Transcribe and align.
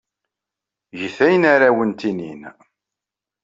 Gemt 0.99 1.19
ayen 1.25 1.43
ara 1.53 1.67
awent-inin. 1.73 2.41